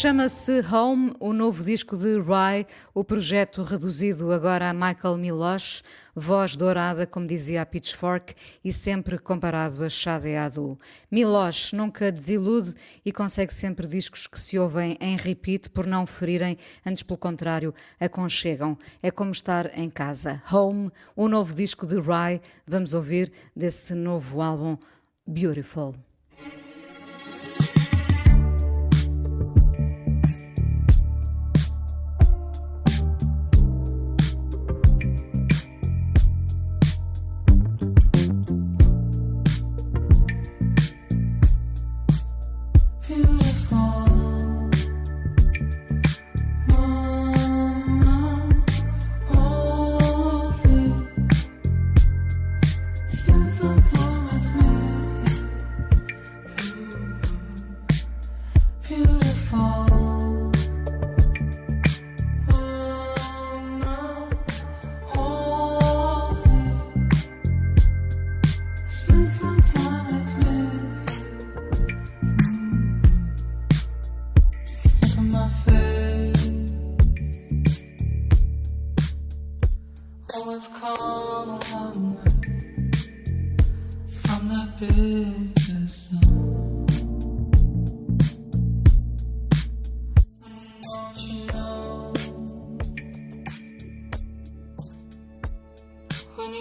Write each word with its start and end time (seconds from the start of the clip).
Chama-se 0.00 0.60
Home, 0.72 1.12
o 1.18 1.32
novo 1.32 1.64
disco 1.64 1.96
de 1.96 2.20
Rye, 2.20 2.64
o 2.94 3.02
projeto 3.02 3.64
reduzido 3.64 4.30
agora 4.30 4.70
a 4.70 4.72
Michael 4.72 5.16
Milosh, 5.16 5.82
voz 6.14 6.54
dourada, 6.54 7.04
como 7.04 7.26
dizia 7.26 7.62
a 7.62 7.66
Pitchfork, 7.66 8.32
e 8.62 8.72
sempre 8.72 9.18
comparado 9.18 9.82
a 9.82 9.88
Shade 9.88 10.36
Adu. 10.36 10.78
Milosh 11.10 11.72
nunca 11.72 12.12
desilude 12.12 12.76
e 13.04 13.10
consegue 13.10 13.52
sempre 13.52 13.88
discos 13.88 14.28
que 14.28 14.38
se 14.38 14.56
ouvem 14.56 14.96
em 15.00 15.16
repeat 15.16 15.68
por 15.68 15.84
não 15.84 16.06
ferirem, 16.06 16.56
antes 16.86 17.02
pelo 17.02 17.18
contrário, 17.18 17.74
aconchegam. 17.98 18.78
É 19.02 19.10
como 19.10 19.32
estar 19.32 19.76
em 19.76 19.90
casa. 19.90 20.40
Home, 20.52 20.92
o 21.16 21.28
novo 21.28 21.52
disco 21.52 21.84
de 21.84 21.96
Rye, 21.96 22.40
vamos 22.64 22.94
ouvir 22.94 23.32
desse 23.56 23.96
novo 23.96 24.40
álbum 24.40 24.78
Beautiful. 25.26 26.07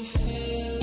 feel 0.08 0.77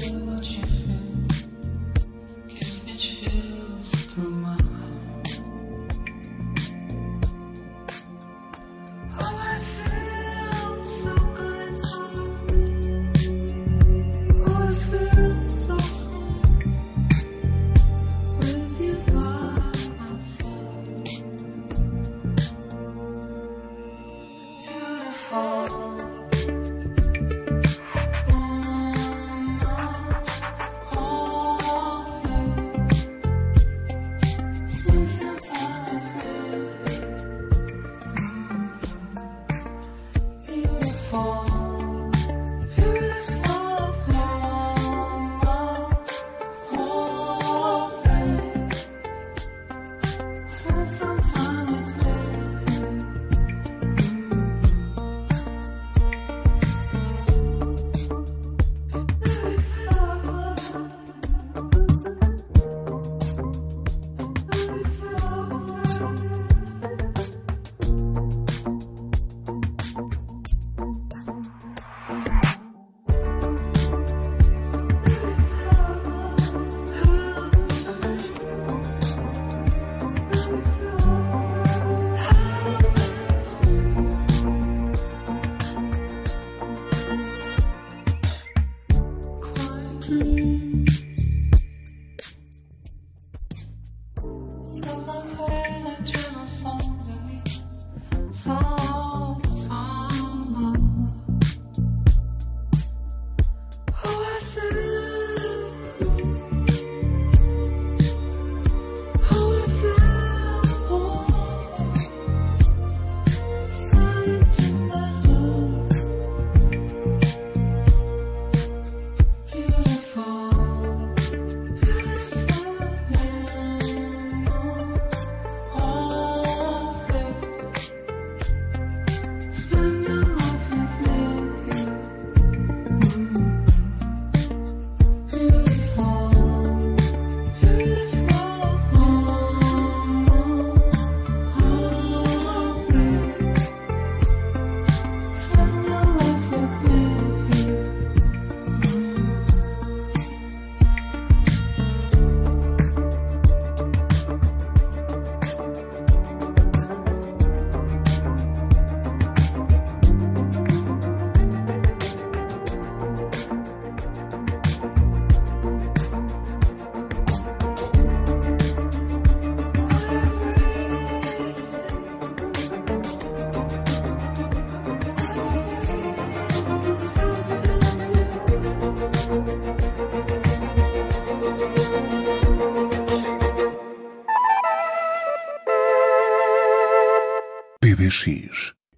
My 94.86 94.92
I 94.92 96.02
turn 96.04 96.34
on 96.34 96.46
songs 96.46 96.84
and 97.08 97.26
me. 97.26 98.32
songs 98.32 98.83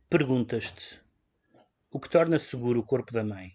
Perguntas-te: 0.09 1.03
O 1.91 2.01
que 2.01 2.09
torna 2.09 2.39
seguro 2.39 2.81
o 2.81 2.83
corpo 2.83 3.13
da 3.13 3.23
mãe? 3.23 3.51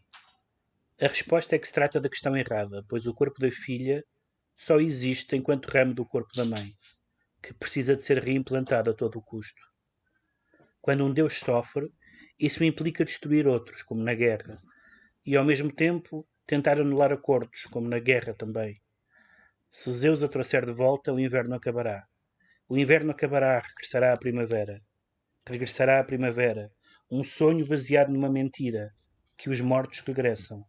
A 1.01 1.07
resposta 1.07 1.55
é 1.55 1.59
que 1.59 1.67
se 1.67 1.73
trata 1.73 1.99
da 1.99 2.07
questão 2.07 2.37
errada, 2.37 2.85
pois 2.87 3.07
o 3.07 3.13
corpo 3.15 3.39
da 3.39 3.49
filha 3.49 4.03
só 4.55 4.79
existe 4.79 5.35
enquanto 5.35 5.65
ramo 5.65 5.95
do 5.95 6.05
corpo 6.05 6.29
da 6.35 6.45
mãe, 6.45 6.75
que 7.41 7.55
precisa 7.55 7.95
de 7.95 8.03
ser 8.03 8.23
reimplantado 8.23 8.91
a 8.91 8.93
todo 8.93 9.17
o 9.17 9.21
custo. 9.23 9.59
Quando 10.79 11.05
um 11.05 11.11
Deus 11.11 11.39
sofre, 11.39 11.91
isso 12.39 12.63
implica 12.63 13.03
destruir 13.03 13.47
outros, 13.47 13.81
como 13.81 14.03
na 14.03 14.13
guerra, 14.13 14.61
e 15.25 15.35
ao 15.35 15.43
mesmo 15.43 15.73
tempo 15.73 16.23
tentar 16.45 16.79
anular 16.79 17.11
acordos, 17.11 17.63
como 17.71 17.89
na 17.89 17.97
guerra 17.97 18.35
também. 18.35 18.79
Se 19.71 19.91
Zeus 19.91 20.21
a 20.21 20.27
trouxer 20.27 20.67
de 20.67 20.71
volta, 20.71 21.11
o 21.11 21.19
inverno 21.19 21.55
acabará. 21.55 22.05
O 22.69 22.77
inverno 22.77 23.09
acabará, 23.09 23.59
regressará 23.59 24.13
a 24.13 24.17
primavera. 24.19 24.79
Regressará 25.47 25.99
a 25.99 26.03
primavera, 26.03 26.71
um 27.09 27.23
sonho 27.23 27.65
baseado 27.65 28.09
numa 28.09 28.29
mentira, 28.29 28.93
que 29.37 29.49
os 29.49 29.59
mortos 29.59 29.99
regressam. 29.99 30.63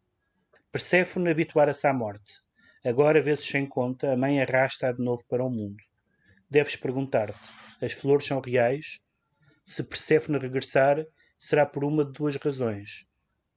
Perséfone 0.72 1.30
habituara-se 1.30 1.86
à 1.86 1.92
morte. 1.92 2.32
Agora, 2.82 3.20
vezes 3.20 3.44
sem 3.44 3.66
conta, 3.66 4.10
a 4.10 4.16
mãe 4.16 4.40
arrasta-a 4.40 4.92
de 4.92 5.02
novo 5.02 5.22
para 5.28 5.44
o 5.44 5.50
mundo. 5.50 5.76
Deves 6.50 6.74
perguntar-te: 6.74 7.38
as 7.82 7.92
flores 7.92 8.26
são 8.26 8.40
reais? 8.40 8.98
Se 9.64 9.84
Perséfone 9.84 10.38
regressar, 10.38 11.04
será 11.38 11.66
por 11.66 11.84
uma 11.84 12.04
de 12.04 12.12
duas 12.12 12.36
razões. 12.36 13.06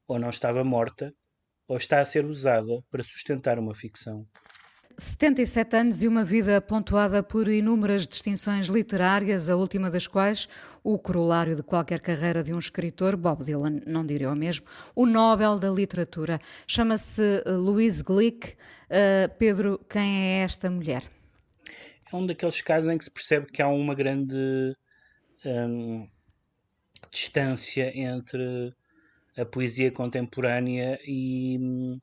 Ou 0.07 0.19
não 0.19 0.29
estava 0.29 0.63
morta, 0.63 1.13
ou 1.67 1.77
está 1.77 2.01
a 2.01 2.06
ser 2.06 2.25
usada 2.25 2.83
para 2.91 3.03
sustentar 3.03 3.57
uma 3.57 3.73
ficção. 3.73 4.27
77 4.97 5.75
anos 5.75 6.03
e 6.03 6.07
uma 6.07 6.24
vida 6.24 6.62
pontuada 6.62 7.21
por 7.21 7.50
inúmeras 7.50 8.07
distinções 8.07 8.68
literárias, 8.68 9.50
a 9.50 9.56
última 9.56 9.89
das 9.92 10.07
quais 10.07 10.47
o 10.83 10.97
corolário 10.97 11.53
de 11.53 11.62
qualquer 11.62 12.00
carreira 12.00 12.42
de 12.42 12.53
um 12.53 12.59
escritor, 12.59 13.18
Bob 13.18 13.44
Dylan 13.44 13.81
não 13.86 14.06
diria 14.06 14.31
o 14.31 14.36
mesmo, 14.36 14.65
o 14.95 15.06
Nobel 15.06 15.59
da 15.59 15.69
Literatura. 15.69 16.39
Chama-se 16.65 17.44
Louise 17.45 18.01
Glick. 18.01 18.53
Uh, 18.86 19.36
Pedro, 19.38 19.80
quem 19.89 20.39
é 20.39 20.44
esta 20.44 20.69
mulher? 20.69 21.03
É 22.12 22.15
um 22.15 22.25
daqueles 22.25 22.62
casos 22.62 22.89
em 22.89 22.98
que 22.98 23.03
se 23.03 23.12
percebe 23.12 23.48
que 23.48 23.62
há 23.62 23.68
uma 23.68 23.94
grande 23.94 24.74
um, 25.45 26.07
distância 27.12 27.91
entre 27.94 28.74
a 29.38 29.44
poesia 29.44 29.91
contemporânea 29.91 30.98
e 31.06 31.57
hum, 31.59 32.00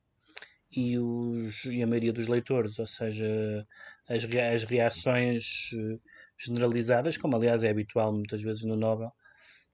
e, 0.73 0.99
os, 0.99 1.65
e 1.67 1.83
a 1.83 1.87
maioria 1.87 2.13
dos 2.13 2.27
leitores, 2.27 2.79
ou 2.79 2.87
seja, 2.87 3.67
as, 4.09 4.25
as 4.25 4.65
reações 4.65 5.71
eh, 5.75 5.99
generalizadas, 6.39 7.17
como 7.17 7.37
aliás 7.37 7.63
é 7.63 7.71
habitual 7.71 8.13
muitas 8.13 8.43
vezes 8.43 8.65
no 8.65 8.77
Nobel, 8.77 9.13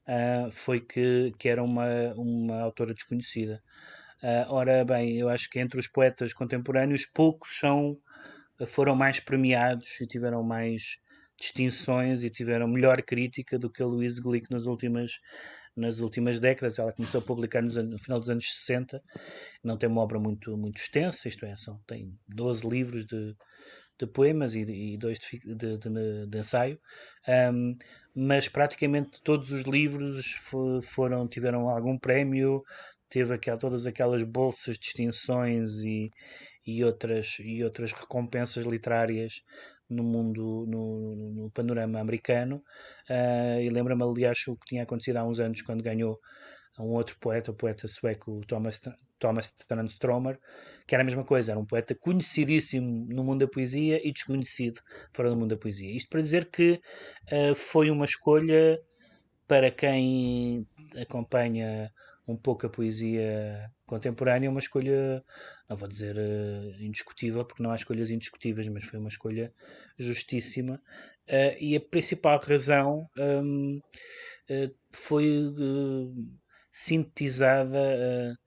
uh, 0.08 0.50
foi 0.50 0.80
que, 0.80 1.32
que 1.38 1.48
era 1.48 1.62
uma, 1.62 1.86
uma 2.14 2.60
autora 2.60 2.92
desconhecida. 2.92 3.62
Uh, 4.22 4.52
ora 4.52 4.84
bem, 4.84 5.16
eu 5.16 5.28
acho 5.28 5.48
que 5.48 5.60
entre 5.60 5.78
os 5.78 5.86
poetas 5.86 6.32
contemporâneos, 6.32 7.06
poucos 7.06 7.58
são, 7.58 7.96
foram 8.66 8.96
mais 8.96 9.20
premiados 9.20 10.00
e 10.00 10.06
tiveram 10.06 10.42
mais 10.42 10.98
distinções 11.38 12.24
e 12.24 12.30
tiveram 12.30 12.66
melhor 12.66 13.00
crítica 13.02 13.56
do 13.58 13.70
que 13.70 13.82
a 13.82 13.86
Louise 13.86 14.20
Glick 14.20 14.50
nas 14.50 14.66
últimas 14.66 15.20
nas 15.78 16.00
últimas 16.00 16.40
décadas. 16.40 16.78
Ela 16.78 16.92
começou 16.92 17.20
a 17.20 17.24
publicar 17.24 17.62
nos, 17.62 17.76
no 17.76 17.98
final 17.98 18.18
dos 18.18 18.28
anos 18.28 18.50
60. 18.50 19.02
Não 19.62 19.76
tem 19.78 19.88
uma 19.88 20.02
obra 20.02 20.18
muito, 20.18 20.56
muito 20.56 20.78
extensa, 20.78 21.28
isto 21.28 21.46
é, 21.46 21.56
são, 21.56 21.80
tem 21.86 22.18
12 22.28 22.68
livros 22.68 23.06
de, 23.06 23.34
de 23.98 24.06
poemas 24.06 24.54
e, 24.54 24.60
e 24.60 24.98
dois 24.98 25.18
de, 25.18 25.54
de, 25.54 25.78
de, 25.78 26.26
de 26.26 26.38
ensaio. 26.38 26.78
Um, 27.52 27.76
mas 28.14 28.48
praticamente 28.48 29.22
todos 29.22 29.52
os 29.52 29.62
livros 29.62 30.34
foram 30.82 31.28
tiveram 31.28 31.68
algum 31.68 31.96
prémio, 31.96 32.62
teve 33.08 33.34
aquel, 33.34 33.56
todas 33.56 33.86
aquelas 33.86 34.22
bolsas, 34.22 34.78
distinções 34.78 35.80
e, 35.84 36.10
e, 36.66 36.84
outras, 36.84 37.36
e 37.40 37.62
outras 37.62 37.92
recompensas 37.92 38.66
literárias 38.66 39.42
no 39.88 40.02
mundo, 40.02 40.64
no, 40.68 41.14
no 41.32 41.50
panorama 41.50 42.00
americano. 42.00 42.62
Uh, 43.08 43.60
e 43.60 43.70
lembra-me, 43.70 44.02
aliás, 44.02 44.38
o 44.46 44.56
que 44.56 44.66
tinha 44.66 44.82
acontecido 44.82 45.16
há 45.16 45.24
uns 45.24 45.40
anos 45.40 45.62
quando 45.62 45.82
ganhou 45.82 46.18
um 46.78 46.90
outro 46.90 47.16
poeta, 47.20 47.50
o 47.50 47.54
poeta 47.54 47.88
sueco 47.88 48.40
Thomas, 48.46 48.80
Thomas 49.18 49.50
Tranströmer, 49.50 50.38
que 50.86 50.94
era 50.94 51.02
a 51.02 51.04
mesma 51.04 51.24
coisa, 51.24 51.52
era 51.52 51.60
um 51.60 51.66
poeta 51.66 51.94
conhecidíssimo 51.94 53.06
no 53.08 53.24
mundo 53.24 53.40
da 53.40 53.48
poesia 53.48 54.00
e 54.06 54.12
desconhecido 54.12 54.80
fora 55.12 55.30
do 55.30 55.36
mundo 55.36 55.50
da 55.50 55.56
poesia. 55.56 55.94
Isto 55.94 56.10
para 56.10 56.20
dizer 56.20 56.50
que 56.50 56.80
uh, 57.32 57.54
foi 57.54 57.90
uma 57.90 58.04
escolha 58.04 58.78
para 59.46 59.70
quem 59.70 60.66
acompanha 61.00 61.90
um 62.28 62.36
pouco 62.36 62.66
a 62.66 62.70
poesia 62.70 63.70
contemporânea, 63.86 64.50
uma 64.50 64.60
escolha, 64.60 65.24
não 65.68 65.76
vou 65.76 65.88
dizer 65.88 66.14
uh, 66.16 66.82
indiscutível, 66.82 67.42
porque 67.42 67.62
não 67.62 67.70
há 67.70 67.74
escolhas 67.74 68.10
indiscutíveis, 68.10 68.68
mas 68.68 68.84
foi 68.84 68.98
uma 68.98 69.08
escolha 69.08 69.52
justíssima. 69.98 70.80
Uh, 71.26 71.56
e 71.58 71.74
a 71.74 71.80
principal 71.80 72.38
razão 72.38 73.08
um, 73.18 73.78
uh, 73.78 73.82
eh, 74.50 74.70
foi 74.94 75.26
sintetizada 76.70 78.38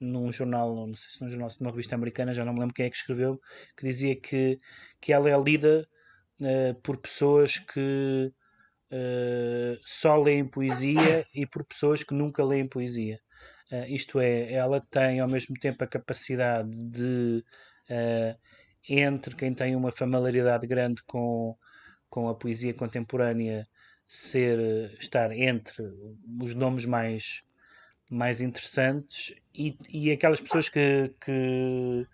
num 0.00 0.32
jornal, 0.32 0.86
não 0.86 0.94
sei 0.94 1.10
se 1.10 1.22
num 1.22 1.30
jornal, 1.30 1.48
de 1.48 1.60
uma 1.60 1.70
revista 1.70 1.94
americana, 1.94 2.34
já 2.34 2.44
não 2.44 2.54
me 2.54 2.60
lembro 2.60 2.74
quem 2.74 2.86
é 2.86 2.90
que 2.90 2.96
escreveu, 2.96 3.40
que 3.76 3.86
dizia 3.86 4.16
que, 4.16 4.58
que 5.00 5.12
ela 5.12 5.30
é 5.30 5.38
lida 5.38 5.86
por 6.82 6.98
pessoas 6.98 7.58
que 7.58 8.30
só 9.84 10.16
leem 10.20 10.46
poesia 10.46 11.26
e 11.34 11.46
por 11.46 11.64
pessoas 11.64 12.02
que 12.02 12.14
nunca 12.14 12.44
leem 12.44 12.68
poesia. 12.68 13.18
Uh, 13.70 13.84
isto 13.88 14.20
é, 14.20 14.52
ela 14.52 14.80
tem 14.80 15.20
ao 15.20 15.28
mesmo 15.28 15.58
tempo 15.58 15.82
a 15.82 15.86
capacidade 15.86 16.70
de, 16.90 17.44
uh, 17.90 18.38
entre 18.88 19.34
quem 19.34 19.52
tem 19.52 19.74
uma 19.74 19.90
familiaridade 19.90 20.66
grande 20.66 21.02
com, 21.04 21.56
com 22.08 22.28
a 22.28 22.34
poesia 22.34 22.72
contemporânea, 22.72 23.66
ser, 24.06 24.94
estar 25.00 25.32
entre 25.32 25.82
os 26.40 26.54
nomes 26.54 26.84
mais, 26.84 27.42
mais 28.10 28.40
interessantes 28.40 29.34
e, 29.52 29.76
e 29.90 30.12
aquelas 30.12 30.40
pessoas 30.40 30.68
que, 30.68 31.12
que 31.20 32.06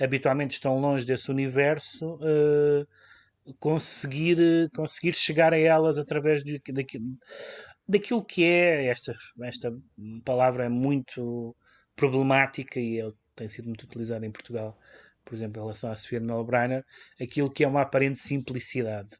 habitualmente 0.00 0.54
estão 0.54 0.80
longe 0.80 1.06
desse 1.06 1.30
universo. 1.30 2.16
Uh, 2.16 2.86
conseguir, 3.60 4.68
conseguir 4.74 5.14
chegar 5.14 5.52
a 5.52 5.58
elas 5.58 5.98
através 5.98 6.42
de, 6.42 6.60
de, 6.60 6.86
daquilo 7.88 8.24
que 8.24 8.44
é 8.44 8.86
esta, 8.86 9.14
esta 9.42 9.72
palavra 10.24 10.64
é 10.64 10.68
muito 10.68 11.54
problemática 11.94 12.80
e 12.80 13.00
é, 13.00 13.10
tem 13.34 13.48
sido 13.48 13.66
muito 13.66 13.84
utilizada 13.84 14.26
em 14.26 14.30
Portugal, 14.30 14.78
por 15.24 15.34
exemplo, 15.34 15.60
em 15.60 15.64
relação 15.64 15.90
à 15.90 15.96
Sofia 15.96 16.20
Melbreiner, 16.20 16.84
aquilo 17.20 17.50
que 17.50 17.64
é 17.64 17.68
uma 17.68 17.82
aparente 17.82 18.18
simplicidade. 18.18 19.10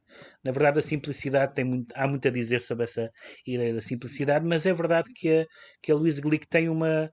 Na 0.44 0.52
verdade, 0.52 0.78
a 0.78 0.82
simplicidade 0.82 1.54
tem 1.54 1.64
muito, 1.64 1.92
há 1.96 2.06
muito 2.06 2.26
a 2.28 2.30
dizer 2.30 2.62
sobre 2.62 2.84
essa 2.84 3.10
ideia 3.46 3.74
da 3.74 3.80
simplicidade, 3.80 4.46
mas 4.46 4.66
é 4.66 4.72
verdade 4.72 5.12
que 5.12 5.28
a, 5.28 5.46
que 5.82 5.90
a 5.90 5.94
Louise 5.94 6.20
Glick 6.20 6.46
tem 6.46 6.68
uma, 6.68 7.10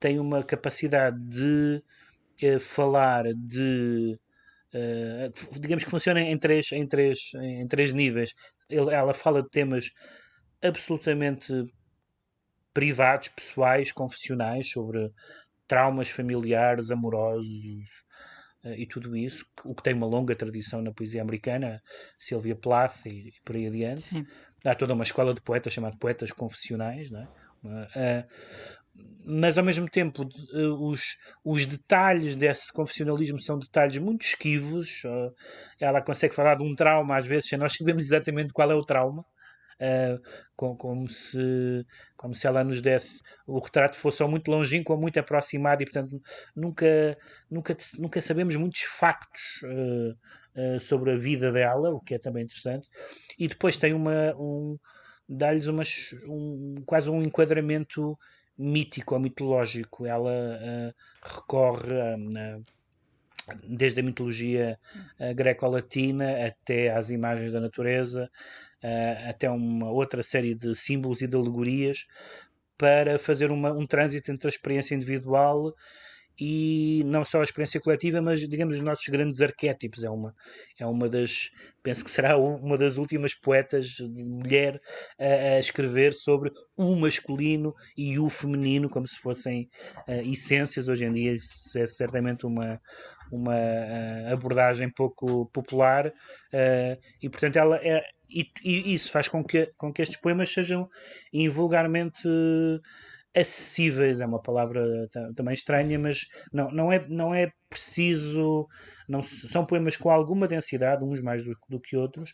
tem 0.00 0.18
uma 0.18 0.42
capacidade 0.42 1.18
de 1.28 1.82
uh, 2.42 2.60
falar 2.60 3.24
de. 3.34 4.18
Uh, 4.74 5.58
digamos 5.58 5.84
que 5.84 5.90
funciona 5.90 6.20
em 6.20 6.38
três, 6.38 6.70
em 6.72 6.86
três, 6.86 7.32
em 7.34 7.66
três 7.66 7.92
níveis. 7.92 8.34
Ele, 8.68 8.92
ela 8.92 9.14
fala 9.14 9.42
de 9.42 9.48
temas 9.48 9.90
absolutamente 10.62 11.52
privados, 12.72 13.28
pessoais, 13.28 13.90
confessionais, 13.90 14.68
sobre 14.68 15.10
traumas 15.66 16.10
familiares, 16.10 16.90
amorosos 16.90 17.88
uh, 18.64 18.74
e 18.76 18.86
tudo 18.86 19.16
isso, 19.16 19.44
o 19.64 19.74
que 19.74 19.82
tem 19.82 19.94
uma 19.94 20.06
longa 20.06 20.36
tradição 20.36 20.82
na 20.82 20.92
poesia 20.92 21.22
americana, 21.22 21.80
Sylvia 22.18 22.54
Plath 22.54 23.06
e, 23.06 23.32
por 23.44 23.56
aí 23.56 23.66
adiante. 23.66 24.02
Sim. 24.02 24.26
Há 24.64 24.74
toda 24.74 24.94
uma 24.94 25.04
escola 25.04 25.32
de 25.32 25.40
poetas 25.40 25.72
chamada 25.72 25.96
Poetas 25.98 26.30
Confessionais, 26.32 27.10
não 27.10 27.20
é? 27.20 27.28
Uh, 27.64 28.26
mas 29.26 29.58
ao 29.58 29.64
mesmo 29.64 29.88
tempo 29.88 30.22
uh, 30.22 30.88
os, 30.88 31.16
os 31.44 31.66
detalhes 31.66 32.36
desse 32.36 32.72
confessionalismo 32.72 33.40
são 33.40 33.58
detalhes 33.58 33.96
muito 33.98 34.24
esquivos. 34.24 35.02
Ela 35.80 36.02
consegue 36.02 36.34
falar 36.34 36.56
de 36.56 36.62
um 36.62 36.74
trauma 36.74 37.16
às 37.16 37.26
vezes 37.26 37.50
nós 37.52 37.74
sabemos 37.74 38.04
exatamente 38.04 38.52
qual 38.52 38.70
é 38.70 38.74
o 38.74 38.84
trauma 38.84 39.24
uh, 39.80 40.20
com, 40.54 40.76
como, 40.76 41.08
se, 41.08 41.86
como 42.16 42.34
se 42.34 42.46
ela 42.46 42.64
nos 42.64 42.80
desse 42.80 43.22
o 43.46 43.58
retrato 43.58 43.96
fosse 43.96 44.22
ou 44.22 44.28
muito 44.28 44.50
longínquo 44.50 44.92
ou 44.92 45.00
muito 45.00 45.18
aproximado 45.18 45.82
e 45.82 45.86
portanto 45.86 46.22
nunca, 46.54 47.16
nunca, 47.50 47.76
nunca 47.98 48.20
sabemos 48.20 48.56
muitos 48.56 48.82
factos 48.82 49.60
uh, 49.62 50.76
uh, 50.76 50.80
sobre 50.80 51.12
a 51.12 51.16
vida 51.16 51.52
dela, 51.52 51.90
o 51.90 52.00
que 52.00 52.14
é 52.14 52.18
também 52.18 52.44
interessante. 52.44 52.88
E 53.38 53.48
depois 53.48 53.78
tem 53.78 53.92
uma. 53.92 54.34
Um, 54.36 54.78
dá-lhes 55.28 55.66
um, 55.68 56.76
quase 56.86 57.10
um 57.10 57.20
enquadramento 57.22 58.16
mítico 58.56 59.14
ou 59.14 59.20
mitológico. 59.20 60.06
Ela 60.06 60.94
recorre 61.20 61.96
desde 63.64 64.00
a 64.00 64.02
mitologia 64.04 64.78
greco-latina 65.34 66.46
até 66.46 66.90
às 66.90 67.10
imagens 67.10 67.52
da 67.52 67.60
natureza, 67.60 68.30
uh, 68.86 69.30
até 69.30 69.50
uma 69.50 69.90
outra 69.90 70.22
série 70.22 70.54
de 70.54 70.74
símbolos 70.74 71.20
e 71.20 71.26
de 71.26 71.36
alegorias 71.36 72.06
para 72.78 73.18
fazer 73.18 73.50
uma, 73.50 73.72
um 73.72 73.86
trânsito 73.86 74.30
entre 74.30 74.46
a 74.46 74.50
experiência 74.50 74.94
individual 74.94 75.74
e 76.38 77.02
não 77.06 77.24
só 77.24 77.40
a 77.40 77.44
experiência 77.44 77.80
coletiva, 77.80 78.20
mas 78.20 78.46
digamos 78.46 78.76
os 78.76 78.82
nossos 78.82 79.08
grandes 79.08 79.40
arquétipos. 79.40 80.04
É 80.04 80.10
uma, 80.10 80.34
é 80.78 80.86
uma 80.86 81.08
das, 81.08 81.50
penso 81.82 82.04
que 82.04 82.10
será 82.10 82.36
uma 82.36 82.76
das 82.76 82.98
últimas 82.98 83.34
poetas 83.34 83.86
de 83.86 84.24
mulher 84.24 84.80
a, 85.18 85.56
a 85.56 85.58
escrever 85.58 86.12
sobre 86.12 86.52
o 86.76 86.94
masculino 86.94 87.74
e 87.96 88.18
o 88.18 88.28
feminino, 88.28 88.88
como 88.88 89.08
se 89.08 89.18
fossem 89.18 89.70
uh, 90.06 90.30
essências. 90.30 90.88
Hoje 90.88 91.06
em 91.06 91.12
dia, 91.12 91.32
isso 91.32 91.78
é 91.78 91.86
certamente 91.86 92.44
uma, 92.44 92.78
uma 93.32 93.54
uh, 93.54 94.32
abordagem 94.32 94.90
pouco 94.90 95.46
popular, 95.46 96.08
uh, 96.08 97.00
e 97.22 97.30
portanto, 97.30 97.56
ela 97.56 97.76
é, 97.76 98.02
e, 98.28 98.50
e, 98.64 98.94
isso 98.94 99.10
faz 99.10 99.28
com 99.28 99.42
que, 99.44 99.72
com 99.76 99.92
que 99.92 100.02
estes 100.02 100.20
poemas 100.20 100.52
sejam 100.52 100.88
invulgarmente 101.32 102.28
acessíveis, 103.34 104.20
é 104.20 104.26
uma 104.26 104.40
palavra 104.40 104.82
também 105.34 105.52
estranha, 105.52 105.98
mas 105.98 106.26
não, 106.52 106.70
não, 106.70 106.92
é, 106.92 107.06
não 107.08 107.34
é 107.34 107.50
preciso. 107.68 108.66
Não, 109.08 109.22
são 109.22 109.66
poemas 109.66 109.96
com 109.96 110.10
alguma 110.10 110.48
densidade, 110.48 111.04
uns 111.04 111.20
mais 111.20 111.44
do, 111.44 111.54
do 111.68 111.80
que 111.80 111.96
outros, 111.96 112.32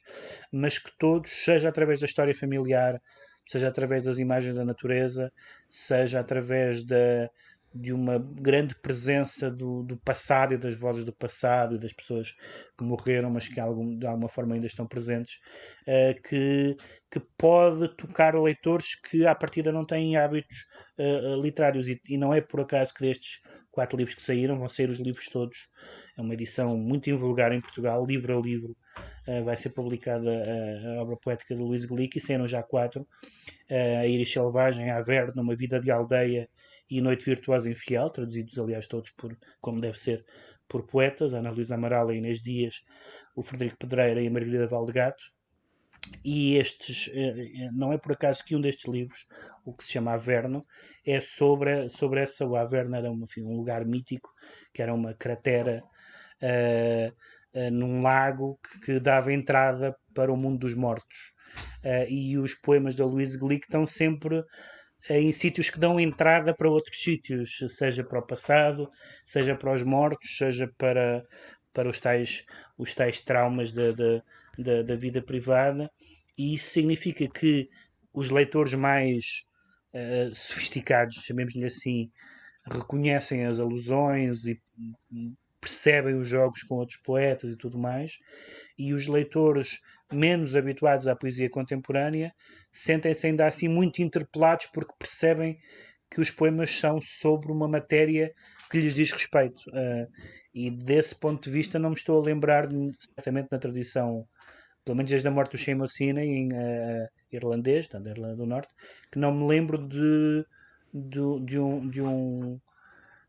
mas 0.52 0.78
que 0.78 0.90
todos, 0.98 1.30
seja 1.30 1.68
através 1.68 2.00
da 2.00 2.06
história 2.06 2.34
familiar, 2.34 3.00
seja 3.46 3.68
através 3.68 4.04
das 4.04 4.18
imagens 4.18 4.54
da 4.54 4.64
natureza, 4.64 5.30
seja 5.68 6.20
através 6.20 6.84
da, 6.86 7.28
de 7.74 7.92
uma 7.92 8.18
grande 8.18 8.74
presença 8.74 9.50
do, 9.50 9.82
do 9.82 9.96
passado 9.96 10.54
e 10.54 10.58
das 10.58 10.76
vozes 10.76 11.04
do 11.04 11.12
passado 11.12 11.74
e 11.74 11.78
das 11.78 11.92
pessoas 11.92 12.34
que 12.76 12.84
morreram, 12.84 13.30
mas 13.30 13.48
que 13.48 13.58
algum, 13.58 13.96
de 13.96 14.06
alguma 14.06 14.28
forma 14.28 14.54
ainda 14.54 14.66
estão 14.66 14.86
presentes, 14.86 15.40
uh, 15.86 16.20
que, 16.22 16.76
que 17.10 17.20
pode 17.38 17.88
tocar 17.96 18.34
leitores 18.34 18.94
que 18.94 19.26
à 19.26 19.34
partida 19.34 19.72
não 19.72 19.84
têm 19.84 20.16
hábitos 20.16 20.66
uh, 20.98 21.40
literários. 21.40 21.88
E, 21.88 22.00
e, 22.08 22.18
não 22.18 22.34
é 22.34 22.40
por 22.40 22.60
acaso 22.60 22.92
que 22.92 23.00
destes 23.06 23.40
quatro 23.70 23.96
livros 23.96 24.14
que 24.14 24.22
saíram, 24.22 24.58
vão 24.58 24.68
sair 24.68 24.90
os 24.90 25.00
livros 25.00 25.26
todos. 25.28 25.56
É 26.16 26.20
uma 26.20 26.34
edição 26.34 26.76
muito 26.76 27.08
invulgar 27.08 27.52
em 27.52 27.60
Portugal, 27.60 28.04
livro 28.04 28.36
a 28.36 28.40
livro. 28.40 28.76
Uh, 29.26 29.42
vai 29.44 29.56
ser 29.56 29.70
publicada 29.70 30.30
a, 30.30 30.98
a, 30.98 31.02
obra 31.02 31.16
poética 31.16 31.54
de 31.54 31.62
Luís 31.62 31.86
Glick 31.86 32.18
e 32.18 32.20
saíram 32.20 32.46
já 32.46 32.62
quatro. 32.62 33.06
a 33.70 34.06
Iris 34.06 34.30
Selvagem, 34.30 34.90
A 34.90 35.00
Verde, 35.00 35.40
Uma 35.40 35.56
Vida 35.56 35.80
de 35.80 35.90
Aldeia 35.90 36.46
e 36.92 37.00
Noite 37.00 37.24
Virtuosa 37.24 37.70
Infiel, 37.70 38.10
traduzidos 38.10 38.58
aliás 38.58 38.86
todos 38.86 39.10
por, 39.12 39.34
como 39.62 39.80
deve 39.80 39.98
ser, 39.98 40.26
por 40.68 40.86
poetas, 40.86 41.32
Ana 41.32 41.50
Luísa 41.50 41.74
Amaral, 41.74 42.10
a 42.10 42.14
Inês 42.14 42.42
Dias, 42.42 42.82
o 43.34 43.42
Frederico 43.42 43.78
Pedreira 43.78 44.20
e 44.20 44.26
a 44.26 44.30
Margarida 44.30 44.66
Valdegato. 44.66 45.24
E 46.22 46.56
estes, 46.56 47.08
eh, 47.14 47.50
eh, 47.54 47.70
não 47.72 47.94
é 47.94 47.98
por 47.98 48.12
acaso 48.12 48.44
que 48.44 48.54
um 48.54 48.60
destes 48.60 48.92
livros, 48.92 49.26
o 49.64 49.72
que 49.72 49.84
se 49.84 49.92
chama 49.92 50.12
Averno, 50.12 50.66
é 51.06 51.18
sobre, 51.18 51.88
sobre 51.88 52.20
essa. 52.20 52.44
O 52.44 52.56
Averno 52.56 52.94
era 52.94 53.10
uma, 53.10 53.24
enfim, 53.24 53.42
um 53.42 53.56
lugar 53.56 53.86
mítico, 53.86 54.30
que 54.74 54.82
era 54.82 54.92
uma 54.92 55.14
cratera 55.14 55.82
uh, 56.42 57.58
uh, 57.58 57.70
num 57.70 58.02
lago 58.02 58.58
que, 58.62 58.80
que, 58.80 59.00
dava 59.00 59.32
entrada 59.32 59.96
para 60.14 60.30
o 60.30 60.36
mundo 60.36 60.58
dos 60.58 60.74
mortos. 60.74 61.32
Uh, 61.82 62.06
e 62.08 62.36
os 62.36 62.54
poemas 62.54 62.94
da 62.94 63.06
Louise 63.06 63.38
Glick 63.38 63.64
estão 63.64 63.86
sempre 63.86 64.44
em 65.10 65.32
sítios 65.32 65.68
que 65.70 65.78
dão 65.78 65.98
entrada 65.98 66.54
para 66.54 66.70
outros 66.70 67.02
sítios, 67.02 67.58
seja 67.68 68.04
para 68.04 68.20
o 68.20 68.26
passado, 68.26 68.88
seja 69.24 69.54
para 69.54 69.72
os 69.72 69.82
mortos, 69.82 70.36
seja 70.36 70.70
para, 70.78 71.24
para 71.72 71.88
os, 71.88 72.00
tais, 72.00 72.44
os 72.78 72.94
tais 72.94 73.20
traumas 73.20 73.72
da, 73.72 73.92
da, 73.92 74.22
da, 74.58 74.82
da 74.82 74.96
vida 74.96 75.20
privada. 75.20 75.90
E 76.36 76.54
isso 76.54 76.70
significa 76.70 77.28
que 77.28 77.68
os 78.12 78.30
leitores 78.30 78.74
mais 78.74 79.44
uh, 79.94 80.34
sofisticados, 80.34 81.16
chamemos-lhe 81.16 81.64
assim, 81.64 82.10
reconhecem 82.64 83.44
as 83.44 83.58
alusões 83.58 84.46
e 84.46 84.60
percebem 85.60 86.16
os 86.16 86.28
jogos 86.28 86.62
com 86.64 86.76
outros 86.76 86.98
poetas 86.98 87.50
e 87.52 87.56
tudo 87.56 87.78
mais, 87.78 88.12
e 88.76 88.92
os 88.92 89.06
leitores 89.06 89.78
menos 90.12 90.54
habituados 90.56 91.06
à 91.06 91.14
poesia 91.14 91.48
contemporânea 91.48 92.34
sentem-se 92.72 93.26
ainda 93.26 93.46
assim 93.46 93.68
muito 93.68 94.00
interpelados 94.02 94.66
porque 94.66 94.94
percebem 94.98 95.58
que 96.10 96.20
os 96.20 96.30
poemas 96.30 96.70
são 96.70 97.00
sobre 97.00 97.50
uma 97.50 97.68
matéria 97.68 98.34
que 98.70 98.78
lhes 98.78 98.94
diz 98.94 99.10
respeito. 99.12 99.62
Uh, 99.68 100.10
e 100.54 100.70
desse 100.70 101.18
ponto 101.18 101.44
de 101.44 101.50
vista 101.50 101.78
não 101.78 101.90
me 101.90 101.96
estou 101.96 102.20
a 102.20 102.24
lembrar, 102.24 102.68
certamente 103.14 103.48
na 103.50 103.58
tradição, 103.58 104.26
pelo 104.84 104.96
menos 104.96 105.10
desde 105.10 105.28
a 105.28 105.30
morte 105.30 105.52
do 105.52 105.58
Shane 105.58 106.22
em 106.22 106.48
uh, 106.52 107.08
irlandês, 107.30 107.88
da 107.88 107.98
Irlanda 107.98 108.36
do 108.36 108.46
Norte, 108.46 108.72
que 109.10 109.18
não 109.18 109.32
me 109.32 109.46
lembro 109.46 109.78
de, 109.78 110.44
de, 110.92 111.20
de 111.44 111.58
um, 111.58 111.88
de 111.88 112.02
um 112.02 112.60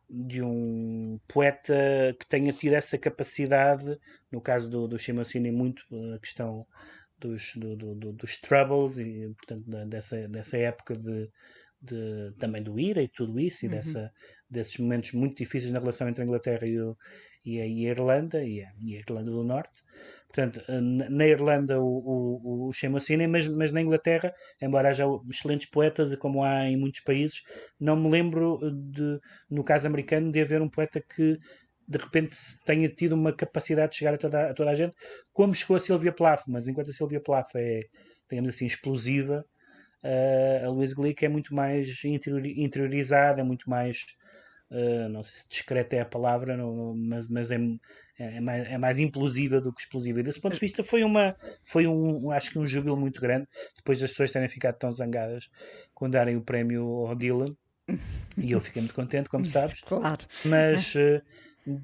de 0.10 0.44
um 0.44 1.20
poeta 1.28 1.74
que 2.20 2.28
tenha 2.28 2.54
tido 2.54 2.74
essa 2.74 3.00
capacidade, 3.00 3.98
no 4.32 4.40
caso 4.40 4.70
do, 4.70 4.88
do 4.88 5.00
Shimosini, 5.00 5.52
muito 5.52 5.84
a 6.14 6.20
questão 6.20 6.68
dos, 7.24 7.54
do, 7.56 7.76
do, 7.76 8.14
dos 8.14 8.38
Troubles 8.38 8.98
e, 8.98 9.34
portanto, 9.38 9.64
dessa, 9.88 10.28
dessa 10.28 10.58
época 10.58 10.96
de, 10.96 11.30
de, 11.82 12.34
também 12.38 12.62
do 12.62 12.80
IRA 12.80 13.02
e 13.02 13.08
tudo 13.08 13.40
isso, 13.40 13.66
e 13.66 13.68
uhum. 13.68 13.76
dessa, 13.76 14.12
desses 14.50 14.78
momentos 14.78 15.14
muito 15.14 15.38
difíceis 15.38 15.72
na 15.72 15.80
relação 15.80 16.10
entre 16.10 16.24
a 16.24 16.26
Inglaterra 16.26 16.68
e, 16.68 16.80
o, 16.80 16.98
e, 17.46 17.60
a, 17.60 17.66
Irlanda, 17.66 18.44
e 18.44 18.62
a, 18.62 18.72
e 18.80 18.96
a 18.96 19.00
Irlanda 19.00 19.32
do 19.32 19.44
Norte. 19.44 19.82
Portanto, 20.28 20.64
na 21.12 21.28
Irlanda 21.28 21.80
o, 21.80 21.86
o, 21.86 22.70
o 22.70 22.72
mas, 23.30 23.48
mas 23.48 23.72
na 23.72 23.82
Inglaterra, 23.82 24.34
embora 24.60 24.90
haja 24.90 25.06
excelentes 25.30 25.70
poetas, 25.70 26.16
como 26.16 26.44
há 26.44 26.68
em 26.68 26.76
muitos 26.76 27.02
países, 27.02 27.44
não 27.80 27.96
me 27.96 28.10
lembro 28.10 28.60
de, 28.72 29.20
no 29.50 29.64
caso 29.64 29.86
americano, 29.86 30.32
de 30.32 30.42
haver 30.42 30.62
um 30.62 30.70
poeta 30.70 31.00
que 31.00 31.38
de 31.88 31.98
repente 31.98 32.36
tenha 32.66 32.90
tido 32.90 33.14
uma 33.14 33.34
capacidade 33.34 33.92
de 33.92 33.98
chegar 33.98 34.14
a 34.14 34.18
toda, 34.18 34.50
a 34.50 34.54
toda 34.54 34.72
a 34.72 34.76
gente, 34.76 34.96
como 35.32 35.54
chegou 35.54 35.76
a 35.76 35.80
Sylvia 35.80 36.12
Plath, 36.12 36.44
mas 36.48 36.68
enquanto 36.68 36.90
a 36.90 36.94
Sylvia 36.94 37.22
Plath 37.22 37.56
é, 37.56 37.82
digamos 38.30 38.50
assim, 38.50 38.66
explosiva, 38.66 39.46
uh, 40.04 40.66
a 40.66 40.70
Louise 40.70 40.96
Glick 40.96 41.26
é 41.26 41.30
muito 41.30 41.54
mais 41.54 41.90
interiorizada, 42.04 43.42
é 43.42 43.44
muito 43.44 43.70
mais 43.70 43.98
Uh, 44.74 45.08
não 45.08 45.24
sei 45.24 45.36
se 45.36 45.50
discreta 45.50 45.96
é 45.96 46.02
a 46.02 46.06
palavra, 46.06 46.58
não, 46.58 46.96
mas, 46.96 47.28
mas 47.28 47.52
é, 47.52 47.60
é, 48.18 48.40
mais, 48.40 48.68
é 48.68 48.76
mais 48.76 48.98
implosiva 48.98 49.62
do 49.62 49.72
que 49.72 49.82
explosiva. 49.82 50.20
E 50.20 50.24
desse 50.24 50.42
ponto 50.42 50.56
de 50.56 50.60
vista 50.60 50.82
foi 50.82 51.04
uma 51.04 51.36
foi 51.64 51.86
um, 51.86 52.32
acho 52.32 52.50
que 52.50 52.58
um 52.58 52.66
júbilo 52.66 52.98
muito 52.98 53.22
grande 53.22 53.46
depois 53.76 54.00
das 54.00 54.10
pessoas 54.10 54.32
terem 54.32 54.50
ficado 54.50 54.76
tão 54.80 54.90
zangadas 54.90 55.48
quando 55.94 56.14
darem 56.14 56.38
o 56.38 56.42
prémio 56.42 57.06
ao 57.06 57.16
Dylan. 57.16 57.56
E 58.36 58.52
eu 58.52 58.60
fiquei 58.60 58.82
muito 58.82 58.96
contente, 58.96 59.30
como 59.30 59.46
sabes. 59.46 59.80
Claro. 59.82 60.26
Mas 60.46 60.96
uh, 60.96 61.22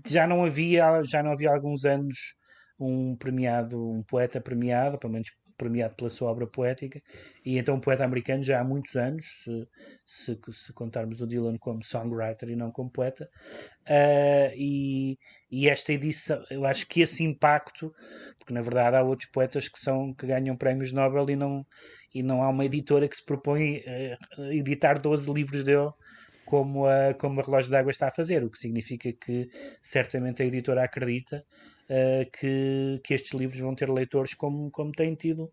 já 0.07 0.27
não 0.27 0.43
havia 0.43 1.03
já 1.03 1.23
não 1.23 1.31
havia 1.31 1.51
alguns 1.51 1.85
anos 1.85 2.35
um 2.79 3.15
premiado, 3.15 3.91
um 3.91 4.01
poeta 4.03 4.39
premiado, 4.39 4.97
pelo 4.97 5.13
menos 5.13 5.29
premiado 5.57 5.93
pela 5.95 6.09
sua 6.09 6.31
obra 6.31 6.47
poética, 6.47 7.03
e 7.45 7.57
então 7.57 7.75
um 7.75 7.79
poeta 7.81 8.05
americano 8.05 8.41
já 8.41 8.61
há 8.61 8.63
muitos 8.63 8.95
anos, 8.95 9.25
se, 9.43 9.67
se, 10.05 10.39
se 10.53 10.73
contarmos 10.73 11.19
o 11.19 11.27
Dylan 11.27 11.57
como 11.57 11.83
songwriter 11.83 12.49
e 12.49 12.55
não 12.55 12.71
como 12.71 12.89
poeta, 12.89 13.29
uh, 13.81 14.53
e, 14.55 15.19
e, 15.51 15.67
esta 15.67 15.91
edição, 15.91 16.41
eu 16.49 16.65
acho 16.65 16.87
que 16.87 17.01
esse 17.01 17.25
impacto, 17.25 17.93
porque 18.37 18.53
na 18.53 18.61
verdade 18.61 18.95
há 18.95 19.03
outros 19.03 19.29
poetas 19.29 19.67
que, 19.67 19.77
são, 19.77 20.13
que 20.13 20.25
ganham 20.25 20.55
prémios 20.55 20.93
Nobel 20.93 21.29
e 21.29 21.35
não, 21.35 21.65
e 22.15 22.23
não 22.23 22.41
há 22.41 22.47
uma 22.47 22.63
editora 22.63 23.09
que 23.09 23.17
se 23.17 23.25
propõe 23.25 23.83
a 23.85 24.41
editar 24.53 24.93
12 24.97 25.31
livros 25.33 25.65
dele 25.65 25.91
como 26.49 26.87
a, 26.87 27.13
como 27.13 27.39
a 27.39 27.43
Relógio 27.43 27.69
d'Água 27.69 27.91
está 27.91 28.07
a 28.07 28.11
fazer, 28.11 28.43
o 28.43 28.49
que 28.49 28.57
significa 28.57 29.13
que 29.13 29.49
certamente 29.83 30.41
a 30.41 30.45
editora 30.45 30.83
acredita 30.83 31.45
uh, 31.87 32.31
que, 32.31 32.99
que 33.03 33.13
estes 33.13 33.39
livros 33.39 33.59
vão 33.59 33.75
ter 33.75 33.87
leitores 33.87 34.33
como, 34.33 34.71
como 34.71 34.91
têm 34.91 35.13
tido 35.13 35.43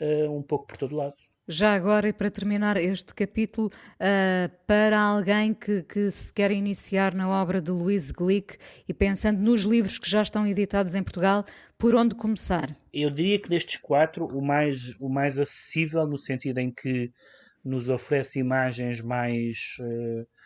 uh, 0.00 0.34
um 0.34 0.42
pouco 0.42 0.66
por 0.66 0.78
todo 0.78 0.96
lado. 0.96 1.12
Já 1.46 1.74
agora, 1.74 2.08
e 2.08 2.12
para 2.14 2.30
terminar 2.30 2.78
este 2.78 3.14
capítulo, 3.14 3.68
uh, 3.68 4.50
para 4.66 4.98
alguém 4.98 5.52
que, 5.52 5.82
que, 5.82 6.10
se 6.10 6.32
quer 6.32 6.50
iniciar 6.50 7.14
na 7.14 7.28
obra 7.28 7.60
de 7.60 7.70
Luís 7.70 8.10
Glick 8.10 8.56
e 8.88 8.94
pensando 8.94 9.40
nos 9.40 9.62
livros 9.62 9.98
que 9.98 10.08
já 10.08 10.22
estão 10.22 10.46
editados 10.46 10.94
em 10.94 11.02
Portugal, 11.02 11.44
por 11.76 11.94
onde 11.94 12.14
começar? 12.14 12.74
Eu 12.92 13.10
diria 13.10 13.38
que 13.38 13.50
destes 13.50 13.76
quatro, 13.76 14.26
o 14.26 14.42
mais, 14.42 14.94
o 14.98 15.10
mais 15.10 15.38
acessível, 15.38 16.06
no 16.06 16.16
sentido 16.16 16.58
em 16.58 16.70
que 16.70 17.12
nos 17.62 17.90
oferece 17.90 18.38
imagens 18.38 19.02
mais. 19.02 19.58
Uh, 19.80 20.37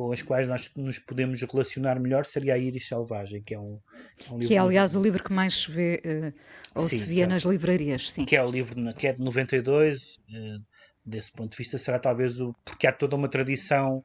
com 0.00 0.12
as 0.12 0.22
quais 0.22 0.48
nós 0.48 0.70
nos 0.76 0.98
podemos 0.98 1.42
relacionar 1.42 2.00
melhor 2.00 2.24
seria 2.24 2.54
a 2.54 2.58
Iris 2.58 2.88
Selvagem, 2.88 3.42
que 3.42 3.54
é 3.54 3.60
um, 3.60 3.78
é 4.26 4.32
um 4.32 4.38
livro. 4.38 4.48
Que 4.48 4.54
é, 4.54 4.58
aliás, 4.58 4.94
o 4.94 5.02
livro 5.02 5.22
que 5.22 5.30
mais 5.30 5.54
se 5.54 5.70
vê 5.70 6.02
uh, 6.06 6.32
ou 6.74 6.88
sim, 6.88 6.96
se 6.96 7.04
via 7.04 7.24
é, 7.24 7.26
nas 7.26 7.42
livrarias. 7.42 8.10
Sim. 8.10 8.24
Que 8.24 8.34
é 8.34 8.42
o 8.42 8.50
livro 8.50 8.74
que 8.94 9.06
é 9.06 9.12
de 9.12 9.20
92, 9.20 10.14
uh, 10.16 10.18
eh, 10.32 10.58
desse 11.04 11.30
ponto 11.30 11.50
de 11.50 11.58
vista, 11.58 11.76
será 11.76 11.98
talvez 11.98 12.40
o. 12.40 12.54
porque 12.64 12.86
há 12.86 12.92
toda 12.92 13.14
uma 13.14 13.28
tradição 13.28 14.02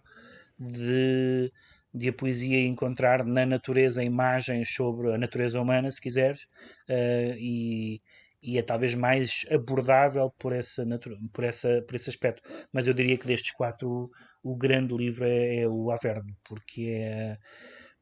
de, 0.60 1.50
de 1.94 2.10
a 2.10 2.14
poesia 2.14 2.68
encontrar 2.68 3.25
na 3.25 3.46
natureza 3.46 4.04
imagens 4.04 4.74
sobre 4.74 5.14
a 5.14 5.18
natureza 5.18 5.62
humana, 5.62 5.90
se 5.90 6.02
quiseres, 6.02 6.42
uh, 6.90 7.38
e 7.38 8.02
e 8.46 8.60
é 8.60 8.62
talvez 8.62 8.94
mais 8.94 9.44
abordável 9.50 10.32
por, 10.38 10.54
essa, 10.54 10.86
por, 11.34 11.44
essa, 11.44 11.82
por 11.88 11.96
esse 11.96 12.12
aspecto. 12.12 12.48
Mas 12.72 12.86
eu 12.86 12.94
diria 12.94 13.18
que 13.18 13.25
destes 13.25 13.52
quatro 13.52 14.12
o 14.46 14.56
grande 14.56 14.96
livro 14.96 15.25
é, 15.25 15.62
é 15.62 15.68
o 15.68 15.92
Averno, 15.92 16.38
porque 16.44 16.84
é, 17.02 17.38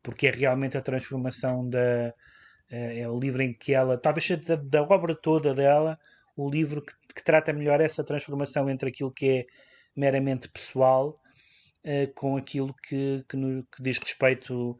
porque 0.03 0.27
é 0.27 0.31
realmente 0.31 0.77
a 0.77 0.81
transformação 0.81 1.67
da. 1.69 2.13
É, 2.69 2.99
é 2.99 3.09
o 3.09 3.17
livro 3.17 3.41
em 3.41 3.53
que 3.53 3.73
ela, 3.73 3.97
talvez 3.97 4.25
seja 4.25 4.57
da, 4.57 4.81
da 4.81 4.83
obra 4.83 5.15
toda 5.15 5.53
dela, 5.53 5.97
o 6.35 6.49
livro 6.49 6.81
que, 6.81 6.93
que, 7.15 7.23
trata 7.23 7.53
melhor 7.53 7.79
essa 7.79 8.03
transformação 8.03 8.69
entre 8.69 8.89
aquilo 8.89 9.11
que 9.11 9.29
é 9.29 9.45
meramente 9.95 10.49
pessoal 10.49 11.17
uh, 11.85 12.13
com 12.13 12.35
aquilo 12.35 12.75
que, 12.87 13.23
que, 13.29 13.37
no, 13.37 13.63
que 13.63 13.81
diz 13.81 13.97
respeito 13.97 14.77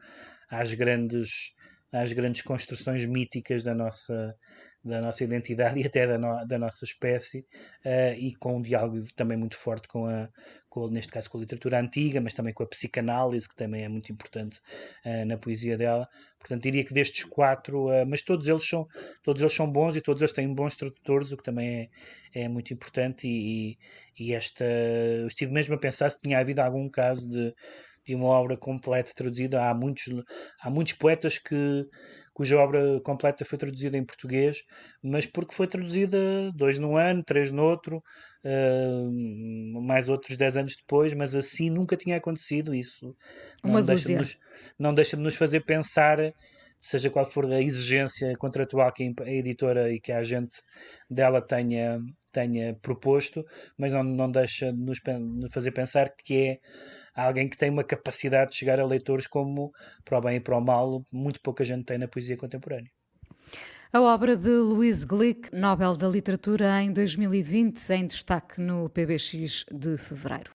às 0.50 0.74
grandes 0.74 1.54
às 1.94 2.12
grandes 2.12 2.42
construções 2.42 3.06
míticas 3.06 3.64
da 3.64 3.76
nossa, 3.76 4.36
da 4.84 5.02
nossa 5.02 5.24
identidade 5.24 5.80
e 5.82 5.86
até 5.86 6.06
da, 6.06 6.18
no, 6.18 6.46
da 6.46 6.60
nossa 6.60 6.84
espécie 6.86 7.46
uh, 7.86 8.14
e 8.18 8.36
com 8.36 8.58
um 8.58 8.62
diálogo 8.62 9.00
também 9.16 9.38
muito 9.38 9.56
forte 9.56 9.88
com 9.88 10.06
a, 10.06 10.30
com, 10.70 10.88
neste 10.90 11.12
caso 11.12 11.30
com 11.30 11.38
a 11.38 11.42
literatura 11.42 11.80
antiga, 11.80 12.20
mas 12.20 12.34
também 12.34 12.54
com 12.54 12.64
a 12.64 12.68
psicanálise, 12.68 13.48
que 13.48 13.56
também 13.56 13.84
é 13.84 13.90
muito 13.90 14.12
importante 14.12 14.60
uh, 15.06 15.26
na 15.26 15.38
poesia 15.38 15.78
dela. 15.78 16.08
Portanto, 16.40 16.64
diria 16.64 16.84
que 16.84 16.94
destes 16.94 17.24
quatro, 17.24 17.88
uh, 17.88 18.06
mas 18.08 18.22
todos 18.22 18.48
eles, 18.48 18.68
são, 18.68 18.88
todos 19.24 19.42
eles 19.42 19.54
são 19.54 19.72
bons 19.72 19.96
e 19.96 20.02
todos 20.02 20.22
eles 20.22 20.34
têm 20.34 20.54
bons 20.54 20.76
tradutores, 20.76 21.32
o 21.32 21.38
que 21.38 21.44
também 21.44 21.90
é, 22.36 22.44
é 22.44 22.50
muito 22.50 22.74
importante 22.74 23.28
e, 23.28 23.78
e 24.20 24.34
esta, 24.34 24.66
eu 24.66 25.28
estive 25.28 25.52
mesmo 25.52 25.76
a 25.76 25.78
pensar 25.78 26.10
se 26.10 26.20
tinha 26.20 26.40
havido 26.40 26.62
algum 26.62 26.90
caso 26.90 27.30
de 27.30 27.54
de 28.06 28.16
uma 28.16 28.28
obra 28.28 28.58
completa 28.58 29.14
traduzida. 29.16 29.64
Há 29.64 29.74
muitos, 29.74 30.06
há 30.62 30.70
muitos 30.70 30.94
poetas 30.94 31.38
que, 31.38 31.88
cuja 32.34 32.58
obra 32.58 33.00
completa 33.02 33.46
foi 33.46 33.58
traduzida 33.58 33.98
em 33.98 34.04
português, 34.04 34.64
mas 35.02 35.26
porque 35.26 35.54
foi 35.54 35.68
traduzida 35.68 36.52
dois 36.56 36.80
no 36.80 36.98
ano, 36.98 37.24
três 37.24 37.52
no 37.52 37.64
outro, 37.64 38.04
uh, 38.44 39.82
mais 39.82 40.10
outros 40.10 40.38
dez 40.38 40.58
anos 40.58 40.76
depois, 40.76 41.14
mas 41.14 41.36
assim 41.36 41.70
nunca 41.70 41.96
tinha 41.96 42.18
acontecido 42.18 42.74
isso. 42.74 43.16
Uma 43.64 43.80
não, 43.80 43.86
deixa 43.86 44.08
de 44.08 44.16
nos, 44.16 44.38
não 44.80 44.94
deixa 44.94 45.16
de 45.16 45.24
nos 45.24 45.36
fazer 45.36 45.62
pensar 45.62 46.34
seja 46.84 47.10
qual 47.10 47.24
for 47.24 47.46
a 47.46 47.62
exigência 47.62 48.36
contratual 48.38 48.92
que 48.92 49.14
a 49.22 49.32
editora 49.32 49.90
e 49.90 50.02
que 50.02 50.12
a 50.12 50.18
agente 50.18 50.58
dela 51.10 51.42
tenha, 51.42 51.98
tenha 52.34 52.76
proposto, 52.82 53.46
mas 53.78 53.94
não, 53.94 54.04
não 54.04 54.30
deixa 54.30 54.74
de 54.74 54.80
nos 54.80 55.00
fazer 55.54 55.72
pensar 55.72 56.14
que 56.14 56.36
é 56.36 56.60
alguém 57.22 57.48
que 57.48 57.58
tem 57.58 57.70
uma 57.70 57.84
capacidade 57.84 58.52
de 58.52 58.58
chegar 58.58 58.80
a 58.80 58.86
leitores 58.86 59.28
como, 59.28 59.72
para 60.04 60.18
o 60.18 60.22
bem 60.22 60.38
e 60.38 60.40
para 60.40 60.58
o 60.58 60.62
mal, 60.62 61.04
muito 61.12 61.40
pouca 61.42 61.64
gente 61.64 61.86
tem 61.86 61.98
na 61.98 62.08
poesia 62.08 62.38
contemporânea. 62.38 62.90
A 63.92 64.02
obra 64.02 64.36
de 64.36 64.50
Louise 64.50 65.06
Glick, 65.06 65.56
Nobel 65.56 65.96
da 65.96 66.08
Literatura 66.08 66.82
em 66.82 66.92
2020, 66.92 67.80
em 67.92 68.08
destaque 68.08 68.60
no 68.60 68.90
PBX 68.90 69.66
de 69.72 69.98
fevereiro. 69.98 70.52